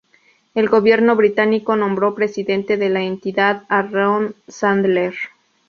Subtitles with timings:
[0.55, 5.13] El gobierno británico nombró presidente de la entidad a Ron Sandler.